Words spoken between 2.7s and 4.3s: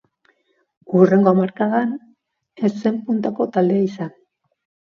ez zen puntako taldea izan.